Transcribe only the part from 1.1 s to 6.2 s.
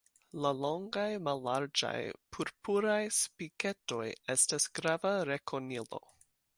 mallarĝaj purpuraj spiketoj estas grava rekonilo.